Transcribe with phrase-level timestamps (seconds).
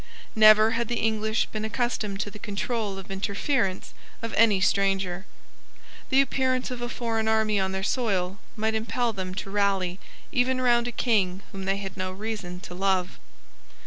[0.35, 3.93] Never had the English been accustomed to the control of interference
[4.23, 5.27] of any stranger.
[6.09, 9.99] The appearance of a foreign army on their soil might impel them to rally
[10.31, 13.19] even round a King whom they had no reason to love.